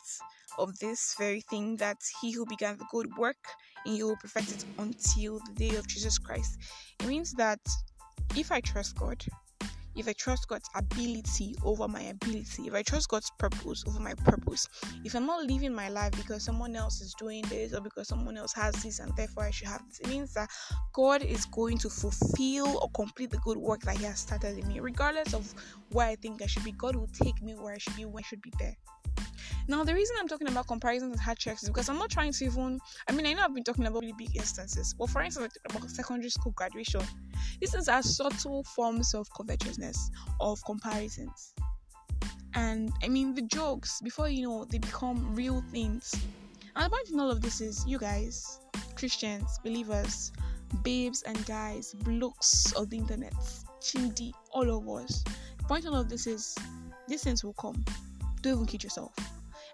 of 0.58 0.78
this 0.78 1.14
very 1.18 1.40
thing 1.40 1.76
that 1.76 1.96
he 2.20 2.32
who 2.32 2.44
began 2.44 2.76
the 2.76 2.84
good 2.90 3.08
work 3.16 3.38
in 3.86 3.96
you 3.96 4.06
will 4.06 4.16
perfect 4.16 4.50
it 4.52 4.64
until 4.78 5.40
the 5.40 5.68
day 5.68 5.76
of 5.76 5.86
Jesus 5.86 6.18
Christ. 6.18 6.58
It 7.00 7.06
means 7.06 7.32
that 7.34 7.60
if 8.36 8.52
I 8.52 8.60
trust 8.60 8.96
God, 8.96 9.24
if 9.94 10.08
I 10.08 10.14
trust 10.14 10.48
God's 10.48 10.68
ability 10.74 11.54
over 11.64 11.86
my 11.86 12.00
ability, 12.02 12.66
if 12.66 12.74
I 12.74 12.82
trust 12.82 13.08
God's 13.08 13.30
purpose 13.38 13.84
over 13.86 14.00
my 14.00 14.14
purpose, 14.14 14.66
if 15.04 15.14
I'm 15.14 15.26
not 15.26 15.44
living 15.44 15.74
my 15.74 15.88
life 15.88 16.12
because 16.12 16.42
someone 16.42 16.74
else 16.76 17.00
is 17.00 17.14
doing 17.18 17.44
this 17.50 17.74
or 17.74 17.80
because 17.80 18.08
someone 18.08 18.38
else 18.38 18.54
has 18.54 18.74
this 18.82 19.00
and 19.00 19.14
therefore 19.16 19.44
I 19.44 19.50
should 19.50 19.68
have 19.68 19.86
this, 19.86 20.00
it 20.00 20.08
means 20.08 20.32
that 20.34 20.48
God 20.94 21.22
is 21.22 21.44
going 21.46 21.78
to 21.78 21.90
fulfill 21.90 22.78
or 22.80 22.88
complete 22.94 23.30
the 23.30 23.38
good 23.38 23.58
work 23.58 23.82
that 23.82 23.98
He 23.98 24.04
has 24.04 24.20
started 24.20 24.58
in 24.58 24.66
me, 24.68 24.80
regardless 24.80 25.34
of 25.34 25.52
where 25.90 26.08
I 26.08 26.16
think 26.16 26.40
I 26.40 26.46
should 26.46 26.64
be. 26.64 26.72
God 26.72 26.96
will 26.96 27.08
take 27.08 27.42
me 27.42 27.54
where 27.54 27.74
I 27.74 27.78
should 27.78 27.96
be, 27.96 28.06
where 28.06 28.22
I 28.24 28.26
should 28.26 28.42
be 28.42 28.52
there. 28.58 28.76
Now, 29.68 29.84
the 29.84 29.94
reason 29.94 30.16
I'm 30.18 30.28
talking 30.28 30.48
about 30.48 30.66
comparisons 30.66 31.12
and 31.12 31.20
heart 31.20 31.38
checks 31.38 31.62
is 31.62 31.68
because 31.68 31.88
I'm 31.88 31.98
not 31.98 32.10
trying 32.10 32.32
to 32.32 32.44
even. 32.44 32.80
I 33.08 33.12
mean, 33.12 33.26
I 33.26 33.32
know 33.32 33.42
I've 33.42 33.54
been 33.54 33.64
talking 33.64 33.86
about 33.86 34.00
really 34.00 34.14
big 34.16 34.36
instances, 34.36 34.94
but 34.98 35.10
for 35.10 35.22
instance, 35.22 35.56
about 35.68 35.88
secondary 35.90 36.30
school 36.30 36.52
graduation, 36.52 37.02
these 37.60 37.72
things 37.72 37.88
are 37.88 38.02
subtle 38.02 38.64
forms 38.64 39.14
of 39.14 39.28
covetousness, 39.36 40.10
of 40.40 40.64
comparisons. 40.64 41.54
And 42.54 42.92
I 43.02 43.08
mean, 43.08 43.34
the 43.34 43.42
jokes, 43.42 44.00
before 44.02 44.28
you 44.28 44.42
know, 44.42 44.64
they 44.64 44.78
become 44.78 45.34
real 45.34 45.62
things. 45.70 46.14
And 46.74 46.84
the 46.84 46.90
point 46.90 47.10
in 47.10 47.20
all 47.20 47.30
of 47.30 47.40
this 47.40 47.60
is, 47.60 47.84
you 47.86 47.98
guys, 47.98 48.60
Christians, 48.94 49.58
believers, 49.62 50.32
babes 50.82 51.22
and 51.22 51.44
guys, 51.46 51.94
blokes 51.94 52.72
of 52.72 52.90
the 52.90 52.96
internet, 52.96 53.34
chindi, 53.80 54.32
all 54.52 54.70
of 54.70 54.88
us. 54.88 55.22
The 55.58 55.64
point 55.64 55.84
in 55.84 55.92
all 55.92 56.00
of 56.00 56.08
this 56.08 56.26
is, 56.26 56.56
these 57.08 57.22
things 57.22 57.44
will 57.44 57.54
come. 57.54 57.84
Don't 58.42 58.54
even 58.54 58.66
kid 58.66 58.82
yourself. 58.82 59.14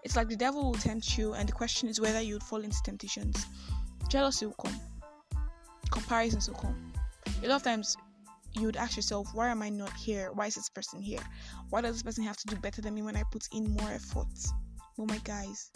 It's 0.08 0.16
like 0.16 0.28
the 0.28 0.36
devil 0.36 0.64
will 0.64 0.72
tempt 0.72 1.18
you, 1.18 1.34
and 1.34 1.46
the 1.46 1.52
question 1.52 1.86
is 1.86 2.00
whether 2.00 2.18
you 2.18 2.36
would 2.36 2.42
fall 2.42 2.62
into 2.62 2.82
temptations. 2.82 3.44
Jealousy 4.08 4.46
will 4.46 4.54
come, 4.54 4.80
comparisons 5.90 6.48
will 6.48 6.56
come. 6.56 6.94
A 7.44 7.46
lot 7.46 7.56
of 7.56 7.62
times, 7.62 7.94
you 8.54 8.64
would 8.64 8.78
ask 8.78 8.96
yourself, 8.96 9.28
why 9.34 9.48
am 9.48 9.60
I 9.60 9.68
not 9.68 9.92
here? 9.92 10.30
Why 10.32 10.46
is 10.46 10.54
this 10.54 10.70
person 10.70 11.02
here? 11.02 11.20
Why 11.68 11.82
does 11.82 11.96
this 11.96 12.02
person 12.02 12.24
have 12.24 12.38
to 12.38 12.46
do 12.46 12.56
better 12.56 12.80
than 12.80 12.94
me 12.94 13.02
when 13.02 13.18
I 13.18 13.22
put 13.30 13.48
in 13.52 13.68
more 13.72 13.90
effort? 13.90 14.28
Oh 14.98 15.04
my 15.04 15.18
guys, 15.24 15.70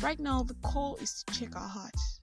right 0.00 0.20
now 0.20 0.44
the 0.44 0.54
call 0.62 0.94
is 0.98 1.24
to 1.24 1.34
check 1.36 1.56
our 1.56 1.68
hearts. 1.68 2.20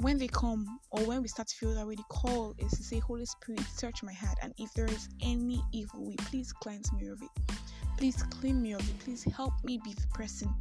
When 0.00 0.18
they 0.18 0.26
come 0.26 0.80
or 0.90 1.04
when 1.04 1.22
we 1.22 1.28
start 1.28 1.46
to 1.46 1.54
feel 1.54 1.72
that 1.76 1.86
way, 1.86 1.94
the 1.94 2.02
call 2.08 2.52
is 2.58 2.72
to 2.72 2.82
say, 2.82 2.98
Holy 2.98 3.26
Spirit, 3.26 3.62
search 3.76 4.02
my 4.02 4.12
heart, 4.12 4.38
and 4.42 4.52
if 4.58 4.72
there 4.74 4.86
is 4.86 5.08
any 5.22 5.62
evil 5.70 6.08
way, 6.08 6.16
please 6.18 6.52
cleanse 6.52 6.92
me 6.94 7.06
of 7.06 7.22
it. 7.22 7.53
Please 7.96 8.22
clean 8.24 8.60
me 8.60 8.74
it. 8.74 8.82
Please 9.00 9.24
help 9.24 9.52
me 9.64 9.78
be 9.82 9.94
the 9.94 10.06
person 10.12 10.52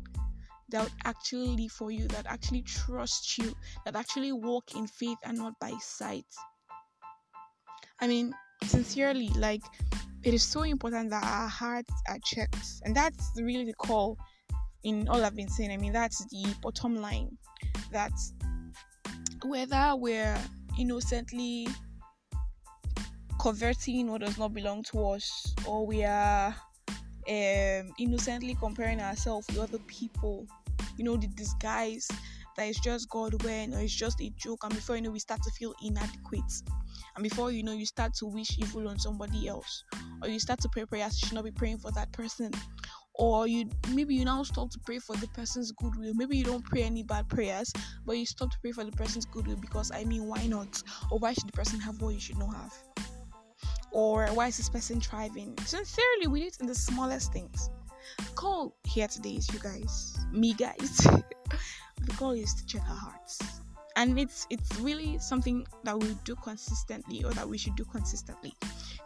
that 0.70 0.84
would 0.84 0.94
actually 1.06 1.56
live 1.56 1.72
for 1.72 1.92
you, 1.92 2.08
that 2.08 2.26
actually 2.26 2.62
trust 2.64 3.38
you, 3.38 3.54
that 3.86 3.96
actually 3.96 4.32
walk 4.32 4.76
in 4.76 4.88
faith 4.88 5.18
and 5.24 5.38
not 5.38 5.54
by 5.60 5.74
sight. 5.80 6.26
I 8.02 8.08
mean, 8.08 8.34
sincerely, 8.64 9.30
like 9.38 9.62
it 10.24 10.34
is 10.34 10.44
so 10.44 10.64
important 10.64 11.10
that 11.10 11.24
our 11.24 11.48
hearts 11.48 11.94
are 12.08 12.20
checked, 12.24 12.66
and 12.84 12.96
that's 12.96 13.32
really 13.38 13.66
the 13.66 13.74
call 13.74 14.18
in 14.84 15.08
all 15.10 15.24
I've 15.24 15.36
been 15.36 15.50
saying. 15.50 15.72
I 15.72 15.78
mean, 15.78 15.94
that's 15.94 16.26
the 16.26 16.56
bottom 16.62 16.96
line. 16.96 17.38
That 17.92 18.12
whether 19.46 19.94
we're 19.96 20.38
innocently 20.80 21.68
converting 23.40 24.10
what 24.10 24.22
does 24.22 24.38
not 24.38 24.54
belong 24.54 24.84
to 24.84 25.06
us, 25.08 25.54
or 25.68 25.86
we 25.86 26.04
are 26.04 26.56
um, 27.28 27.94
innocently 28.00 28.56
comparing 28.56 29.00
ourselves 29.00 29.48
with 29.48 29.60
other 29.60 29.80
people, 29.88 30.46
you 30.98 31.04
know, 31.04 31.18
the 31.18 31.28
disguise 31.28 32.08
that 32.56 32.68
is 32.68 32.78
just 32.80 33.10
God 33.10 33.42
when 33.44 33.74
or 33.74 33.80
it's 33.80 33.94
just 33.94 34.22
a 34.22 34.30
joke, 34.38 34.64
and 34.64 34.74
before 34.74 34.96
you 34.96 35.02
know, 35.02 35.12
we 35.12 35.20
start 35.20 35.42
to 35.44 35.52
feel 35.52 35.74
inadequate. 35.84 36.52
And 37.16 37.24
before 37.24 37.52
you 37.52 37.64
know 37.64 37.74
you 37.74 37.86
start 37.86 38.14
to 38.16 38.26
wish 38.26 38.58
evil 38.58 38.88
on 38.88 39.00
somebody 39.00 39.48
else. 39.48 39.84
Or 40.22 40.30
you 40.30 40.40
start 40.40 40.60
to 40.62 40.70
pray 40.70 40.86
prayers 40.86 41.22
you 41.22 41.28
should 41.28 41.36
not 41.36 41.44
be 41.44 41.52
praying 41.52 41.80
for 41.80 41.92
that 41.92 42.12
person. 42.12 42.52
Or 43.16 43.48
you 43.48 43.70
maybe 43.92 44.16
you 44.16 44.26
now 44.26 44.42
stop 44.44 44.72
to 44.72 44.80
pray 44.80 45.00
for 45.00 45.16
the 45.18 45.28
person's 45.28 45.72
goodwill. 45.72 46.14
Maybe 46.16 46.38
you 46.38 46.44
don't 46.44 46.66
pray 46.66 46.84
any 46.84 47.04
bad 47.04 47.30
prayers 47.30 47.72
but 48.06 48.18
you 48.18 48.26
stop 48.26 48.52
to 48.52 48.58
pray 48.62 48.72
for 48.72 48.84
the 48.84 48.92
person's 48.92 49.26
goodwill 49.26 49.58
because 49.58 49.92
i 49.92 50.04
mean 50.04 50.26
why 50.26 50.48
not? 50.48 50.82
Or 51.12 51.20
why 51.20 51.34
should 51.34 51.48
the 51.48 51.54
person 51.54 51.80
have 51.80 52.02
what 52.02 52.14
you 52.14 52.20
should 52.20 52.38
not 52.38 52.54
have 52.56 52.74
or 53.94 54.28
why 54.34 54.48
is 54.48 54.58
this 54.58 54.70
person 54.70 55.00
thriving? 55.00 55.58
Sincerely 55.66 56.28
we 56.28 56.42
need 56.42 56.58
in 56.60 56.66
the 56.68 56.76
smallest 56.76 57.32
things. 57.32 57.70
Call 58.36 58.76
here 58.84 59.08
today 59.08 59.36
is 59.36 59.52
you 59.54 59.60
guys. 59.60 60.18
Me 60.32 60.54
guys. 60.54 61.08
The 62.06 62.14
goal 62.14 62.32
is 62.32 62.54
to 62.56 62.66
check 62.66 62.82
our 62.90 62.96
hearts. 62.98 63.40
And 63.96 64.20
it's 64.20 64.46
it's 64.50 64.76
really 64.80 65.20
something 65.20 65.66
that 65.84 65.98
we 65.98 66.18
do 66.26 66.36
consistently 66.36 67.24
or 67.24 67.32
that 67.32 67.48
we 67.48 67.58
should 67.58 67.76
do 67.76 67.86
consistently. 67.86 68.54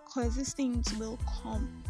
Because 0.06 0.36
these 0.36 0.54
things 0.54 0.92
will 0.98 1.20
come. 1.44 1.84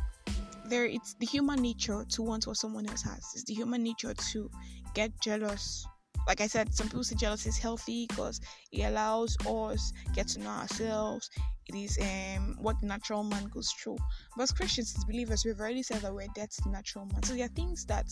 There 0.68 0.86
it's 0.86 1.14
the 1.14 1.26
human 1.26 1.62
nature 1.62 2.04
to 2.10 2.22
want 2.22 2.46
what 2.46 2.58
someone 2.58 2.90
else 2.90 3.04
has. 3.04 3.24
It's 3.36 3.46
the 3.46 3.54
human 3.54 3.84
nature 3.84 4.14
to 4.14 4.52
get 4.94 5.18
jealous 5.22 5.88
like 6.28 6.42
i 6.42 6.48
said 6.48 6.74
some 6.74 6.88
people 6.88 7.04
say 7.04 7.16
jealousy 7.16 7.50
is 7.50 7.58
healthy 7.58 8.06
because 8.08 8.40
it 8.72 8.84
allows 8.84 9.38
us 9.46 9.94
get 10.14 10.28
to 10.28 10.40
know 10.40 10.50
ourselves 10.50 11.30
it 11.68 11.76
is 11.76 11.98
um 12.02 12.56
what 12.60 12.80
the 12.82 12.88
natural 12.88 13.24
man 13.24 13.46
goes 13.46 13.72
through 13.72 13.98
but 14.36 14.44
as 14.44 14.52
christians 14.52 14.94
as 14.98 15.06
believers 15.06 15.44
we've 15.46 15.60
already 15.60 15.84
said 15.84 16.02
that 16.02 16.14
we're 16.14 16.28
dead 16.36 16.50
to 16.50 16.62
the 16.64 16.70
natural 16.70 17.06
man 17.06 17.24
so 17.24 17.34
there 17.34 17.46
are 17.46 17.50
things 17.50 17.86
that 17.86 18.06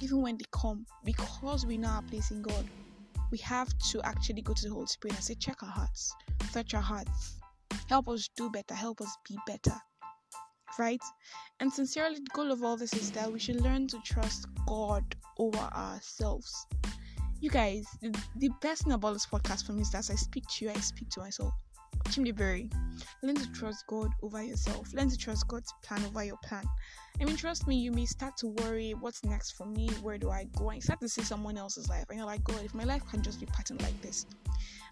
even 0.00 0.20
when 0.20 0.36
they 0.36 0.44
come 0.52 0.84
because 1.04 1.64
we 1.66 1.76
know 1.78 1.88
our 1.88 2.02
place 2.02 2.30
in 2.30 2.42
god 2.42 2.64
we 3.32 3.38
have 3.38 3.76
to 3.78 4.00
actually 4.02 4.42
go 4.42 4.52
to 4.52 4.68
the 4.68 4.72
Holy 4.72 4.86
Spirit 4.86 5.16
and 5.16 5.24
say, 5.24 5.34
check 5.34 5.62
our 5.62 5.70
hearts, 5.70 6.14
search 6.50 6.74
our 6.74 6.82
hearts, 6.82 7.40
help 7.88 8.08
us 8.08 8.28
do 8.36 8.50
better, 8.50 8.74
help 8.74 9.00
us 9.00 9.16
be 9.26 9.36
better. 9.46 9.76
Right? 10.78 11.00
And 11.58 11.72
sincerely, 11.72 12.16
the 12.16 12.30
goal 12.34 12.52
of 12.52 12.62
all 12.62 12.76
this 12.76 12.92
is 12.92 13.10
that 13.12 13.32
we 13.32 13.38
should 13.38 13.60
learn 13.62 13.88
to 13.88 13.98
trust 14.04 14.46
God 14.66 15.04
over 15.38 15.58
ourselves. 15.58 16.66
You 17.42 17.50
guys, 17.50 17.88
the, 18.00 18.16
the 18.36 18.50
best 18.60 18.84
thing 18.84 18.92
about 18.92 19.14
this 19.14 19.26
podcast 19.26 19.66
for 19.66 19.72
me 19.72 19.82
is 19.82 19.90
that 19.90 19.98
as 19.98 20.10
I 20.12 20.14
speak 20.14 20.46
to 20.46 20.64
you, 20.64 20.70
I 20.70 20.74
speak 20.74 21.08
to 21.10 21.20
myself. 21.20 21.52
Chimneyberry, 22.04 22.72
learn 23.24 23.34
to 23.34 23.50
trust 23.50 23.84
God 23.88 24.12
over 24.22 24.40
yourself. 24.40 24.94
Learn 24.94 25.10
to 25.10 25.18
trust 25.18 25.48
God's 25.48 25.74
plan 25.82 26.04
over 26.04 26.22
your 26.22 26.36
plan. 26.44 26.62
I 27.20 27.24
mean, 27.24 27.34
trust 27.34 27.66
me, 27.66 27.74
you 27.74 27.90
may 27.90 28.06
start 28.06 28.36
to 28.36 28.54
worry 28.62 28.92
what's 28.92 29.24
next 29.24 29.56
for 29.56 29.66
me? 29.66 29.88
Where 30.02 30.18
do 30.18 30.30
I 30.30 30.46
go? 30.56 30.70
And 30.70 30.80
start 30.80 31.00
to 31.00 31.08
see 31.08 31.22
someone 31.22 31.58
else's 31.58 31.88
life, 31.88 32.04
and 32.10 32.18
you're 32.18 32.28
like, 32.28 32.44
God, 32.44 32.62
if 32.62 32.74
my 32.74 32.84
life 32.84 33.02
can 33.10 33.22
just 33.22 33.40
be 33.40 33.46
patterned 33.46 33.82
like 33.82 34.00
this. 34.02 34.24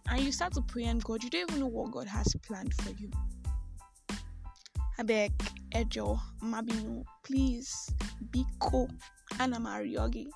And 0.09 0.21
you 0.21 0.33
start 0.33 0.53
to 0.55 0.63
pray, 0.63 0.87
and 0.87 1.01
God, 1.05 1.23
you 1.23 1.31
don't 1.31 1.49
even 1.49 1.61
know 1.61 1.69
what 1.69 1.93
God 1.93 2.09
has 2.09 2.35
planned 2.45 2.75
for 2.75 2.91
you. 2.91 3.13
I 4.99 5.05
beg, 5.05 5.31
Ejo, 5.77 6.19
Mabinu, 6.43 7.05
please, 7.23 7.95
Biko, 8.33 8.91
Anna 9.39 9.61
Mariogi. 9.61 10.27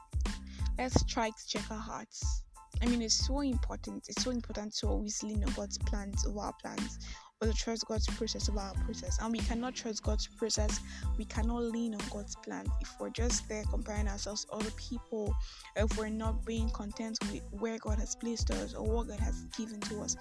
Let's 0.76 1.04
to 1.04 1.32
check 1.46 1.70
our 1.70 1.78
hearts. 1.78 2.42
I 2.82 2.86
mean, 2.86 3.00
it's 3.00 3.26
so 3.26 3.40
important. 3.40 4.06
It's 4.08 4.22
so 4.22 4.30
important 4.32 4.74
to 4.78 4.88
always 4.88 5.22
lean 5.22 5.44
on 5.44 5.52
God's 5.52 5.78
plans 5.78 6.26
over 6.26 6.40
our 6.40 6.52
plans, 6.60 6.98
or 7.40 7.48
to 7.48 7.54
trust 7.54 7.86
God's 7.86 8.06
process 8.08 8.48
over 8.48 8.58
our 8.58 8.74
process. 8.84 9.18
And 9.22 9.30
we 9.30 9.38
cannot 9.38 9.76
trust 9.76 10.02
God's 10.02 10.26
process. 10.26 10.80
We 11.16 11.26
cannot 11.26 11.62
lean 11.62 11.94
on 11.94 12.00
God's 12.10 12.34
plan 12.44 12.66
if 12.80 12.92
we're 12.98 13.10
just 13.10 13.48
there 13.48 13.62
comparing 13.70 14.08
ourselves 14.08 14.44
to 14.46 14.52
other 14.52 14.70
people, 14.72 15.32
if 15.76 15.96
we're 15.96 16.08
not 16.08 16.44
being 16.44 16.68
content 16.70 17.18
with 17.30 17.42
where 17.52 17.78
God 17.78 17.98
has 18.00 18.16
placed 18.16 18.50
us 18.50 18.74
or 18.74 18.84
what 18.84 19.08
God 19.08 19.20
has 19.20 19.44
given 19.56 19.80
to 19.82 20.00
us. 20.00 20.16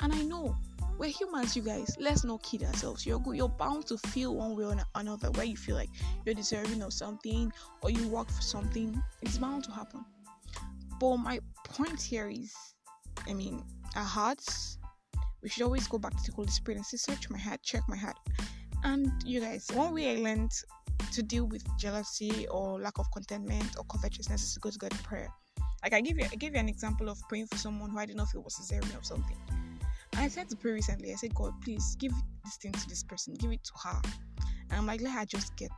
And 0.00 0.12
I 0.12 0.22
know 0.22 0.56
we're 0.98 1.10
humans, 1.10 1.56
you 1.56 1.62
guys. 1.62 1.96
Let's 1.98 2.24
not 2.24 2.42
kid 2.42 2.62
ourselves. 2.62 3.06
You're. 3.06 3.22
You're 3.34 3.48
bound 3.48 3.86
to 3.86 3.98
feel 3.98 4.34
one 4.36 4.56
way 4.56 4.64
or 4.64 4.76
another 4.94 5.30
where 5.32 5.46
you 5.46 5.56
feel 5.56 5.76
like 5.76 5.90
you're 6.24 6.34
deserving 6.34 6.82
of 6.82 6.92
something 6.92 7.52
or 7.82 7.90
you 7.90 8.08
work 8.08 8.30
for 8.30 8.42
something. 8.42 9.02
It's 9.22 9.38
bound 9.38 9.64
to 9.64 9.72
happen. 9.72 10.04
But 11.00 11.16
my 11.16 11.40
point 11.64 12.00
here 12.00 12.28
is, 12.28 12.54
I 13.28 13.34
mean, 13.34 13.64
our 13.96 14.04
hearts 14.04 14.78
we 15.44 15.50
should 15.50 15.64
always 15.64 15.86
go 15.86 15.98
back 15.98 16.16
to 16.16 16.30
the 16.30 16.34
Holy 16.34 16.48
Spirit 16.48 16.78
and 16.78 16.86
say, 16.86 16.96
Search 16.96 17.28
my 17.28 17.38
heart, 17.38 17.62
check 17.62 17.82
my 17.86 17.96
heart. 17.96 18.16
And 18.82 19.12
you 19.26 19.40
guys, 19.40 19.68
one 19.74 19.92
way 19.92 20.16
I 20.16 20.20
learned 20.20 20.52
to 21.12 21.22
deal 21.22 21.44
with 21.44 21.62
jealousy 21.78 22.48
or 22.48 22.80
lack 22.80 22.98
of 22.98 23.10
contentment 23.12 23.76
or 23.76 23.84
covetousness 23.84 24.42
is 24.42 24.54
to 24.54 24.60
go 24.60 24.70
to 24.70 24.78
God 24.78 24.92
in 24.92 24.98
prayer. 24.98 25.28
Like 25.82 25.92
I 25.92 26.00
give 26.00 26.18
you 26.18 26.24
I 26.32 26.36
gave 26.36 26.54
you 26.54 26.60
an 26.60 26.68
example 26.68 27.10
of 27.10 27.18
praying 27.28 27.48
for 27.48 27.58
someone 27.58 27.90
who 27.90 27.98
I 27.98 28.06
didn't 28.06 28.16
know 28.16 28.24
if 28.24 28.34
it 28.34 28.42
was 28.42 28.54
cesarean 28.54 28.98
or 28.98 29.04
something. 29.04 29.36
I 30.16 30.28
said 30.28 30.48
to 30.50 30.56
pray 30.56 30.72
recently, 30.72 31.12
I 31.12 31.16
said, 31.16 31.34
God, 31.34 31.52
please 31.62 31.96
give 31.98 32.12
this 32.44 32.56
thing 32.56 32.72
to 32.72 32.88
this 32.88 33.02
person, 33.02 33.34
give 33.34 33.52
it 33.52 33.64
to 33.64 33.72
her. 33.88 34.00
And 34.70 34.78
I'm 34.78 34.86
like, 34.86 35.00
let 35.00 35.12
her 35.12 35.24
just 35.24 35.56
get 35.56 35.70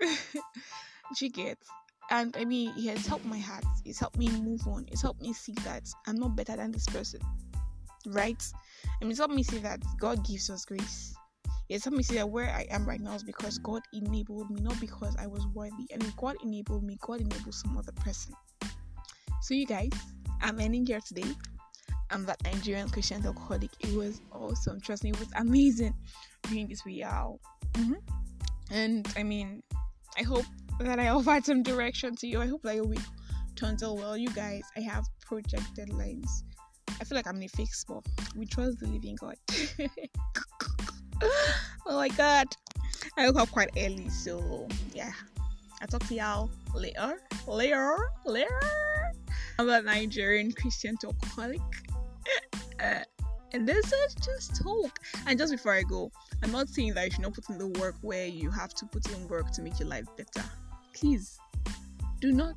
it. 0.00 0.18
she 1.16 1.28
gets. 1.28 1.66
And 2.10 2.36
I 2.38 2.44
mean, 2.44 2.72
it 2.76 2.96
has 2.96 3.06
helped 3.06 3.24
my 3.24 3.38
heart. 3.38 3.64
It's 3.84 3.98
helped 3.98 4.18
me 4.18 4.28
move 4.28 4.66
on. 4.66 4.86
It's 4.92 5.02
helped 5.02 5.22
me 5.22 5.32
see 5.32 5.54
that 5.64 5.88
I'm 6.06 6.16
not 6.16 6.36
better 6.36 6.56
than 6.56 6.70
this 6.70 6.86
person 6.86 7.20
right? 8.06 8.42
I 9.00 9.04
mean, 9.04 9.16
let 9.16 9.30
me 9.30 9.42
say 9.42 9.58
that 9.58 9.80
God 9.98 10.24
gives 10.26 10.50
us 10.50 10.64
grace. 10.64 11.14
Yes, 11.68 11.86
let 11.86 11.94
me 11.94 12.02
say 12.02 12.16
that 12.16 12.28
where 12.28 12.50
I 12.50 12.66
am 12.70 12.86
right 12.86 13.00
now 13.00 13.14
is 13.14 13.22
because 13.22 13.58
God 13.58 13.82
enabled 13.94 14.50
me, 14.50 14.60
not 14.60 14.78
because 14.80 15.16
I 15.18 15.26
was 15.26 15.46
worthy. 15.54 15.86
And 15.92 16.02
if 16.02 16.14
God 16.16 16.36
enabled 16.42 16.84
me, 16.84 16.98
God 17.00 17.20
enabled 17.20 17.54
some 17.54 17.76
other 17.76 17.92
person. 17.92 18.34
So, 19.40 19.54
you 19.54 19.66
guys, 19.66 19.90
I'm 20.42 20.60
ending 20.60 20.86
here 20.86 21.00
today. 21.06 21.30
I'm 22.14 22.24
that 22.26 22.42
Nigerian 22.44 22.88
Christian 22.88 23.24
alcoholic. 23.26 23.70
It 23.80 23.94
was 23.96 24.20
awesome. 24.32 24.80
Trust 24.80 25.04
me, 25.04 25.10
it 25.10 25.18
was 25.18 25.28
amazing 25.36 25.94
doing 26.48 26.68
this 26.68 26.84
with 26.84 26.94
y'all. 26.94 27.40
Mm-hmm. 27.72 27.94
And 28.70 29.06
I 29.16 29.22
mean, 29.22 29.62
I 30.18 30.22
hope 30.22 30.46
that 30.78 30.98
I 30.98 31.08
offered 31.16 31.44
some 31.44 31.62
direction 31.62 32.14
to 32.16 32.26
you. 32.26 32.40
I 32.40 32.46
hope 32.46 32.62
that 32.62 32.76
your 32.76 32.86
week 32.86 33.00
turns 33.56 33.82
out 33.82 33.96
well. 33.96 34.16
You 34.16 34.30
guys, 34.30 34.62
I 34.76 34.80
have 34.80 35.04
project 35.26 35.74
deadlines 35.76 36.30
I 37.00 37.04
feel 37.04 37.16
like 37.16 37.26
I'm 37.26 37.36
in 37.36 37.44
a 37.44 37.48
fake 37.48 37.74
spot. 37.74 38.06
We 38.36 38.46
trust 38.46 38.80
the 38.80 38.86
living 38.86 39.16
God. 39.16 39.36
oh 41.86 41.96
my 41.96 42.08
god. 42.08 42.46
I 43.18 43.26
woke 43.26 43.40
up 43.40 43.50
quite 43.50 43.70
early, 43.76 44.08
so 44.08 44.68
yeah. 44.94 45.12
I'll 45.80 45.88
talk 45.88 46.06
to 46.08 46.14
y'all 46.14 46.50
later, 46.74 47.20
later, 47.46 47.96
later 48.24 48.60
about 49.58 49.84
Nigerian 49.84 50.52
Christian 50.52 50.96
alcoholic. 51.04 51.60
Uh, 52.80 53.04
and 53.54 53.68
this 53.68 53.92
is 53.92 54.14
just 54.16 54.62
talk. 54.62 54.98
And 55.26 55.38
just 55.38 55.52
before 55.52 55.72
I 55.72 55.82
go, 55.82 56.10
I'm 56.42 56.50
not 56.50 56.68
saying 56.68 56.94
that 56.94 57.04
you 57.04 57.10
should 57.12 57.22
not 57.22 57.34
put 57.34 57.48
in 57.48 57.56
the 57.56 57.68
work 57.80 57.94
where 58.02 58.26
you 58.26 58.50
have 58.50 58.74
to 58.74 58.86
put 58.86 59.08
in 59.12 59.28
work 59.28 59.52
to 59.52 59.62
make 59.62 59.78
your 59.78 59.88
life 59.88 60.06
better. 60.16 60.46
Please 60.92 61.38
do 62.20 62.32
not 62.32 62.56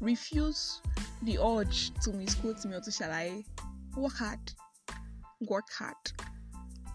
refuse 0.00 0.80
the 1.22 1.38
urge 1.38 1.92
to 2.02 2.12
misquote 2.12 2.64
me 2.64 2.74
or 2.74 2.80
to 2.80 2.90
shall 2.90 3.10
I 3.10 3.44
work 3.96 4.14
hard. 4.14 4.52
Work 5.42 5.66
hard. 5.78 5.94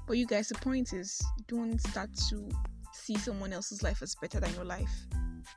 But 0.07 0.17
you 0.17 0.25
guys, 0.25 0.49
the 0.49 0.55
point 0.55 0.93
is 0.93 1.21
don't 1.47 1.79
start 1.79 2.09
to 2.29 2.49
see 2.93 3.15
someone 3.15 3.53
else's 3.53 3.83
life 3.83 4.01
as 4.01 4.15
better 4.15 4.39
than 4.39 4.53
your 4.55 4.65
life. 4.65 5.05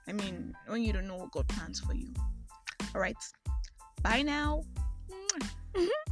I 0.07 0.13
mean, 0.13 0.55
when 0.67 0.83
you 0.83 0.93
don't 0.93 1.07
know 1.07 1.17
what 1.17 1.33
God 1.33 1.49
plans 1.49 1.81
for 1.81 1.95
you. 1.95 2.13
Alright. 2.95 3.17
Bye 4.03 4.23
now. 4.23 4.65